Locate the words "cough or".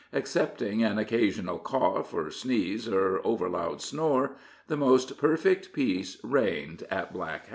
1.59-2.31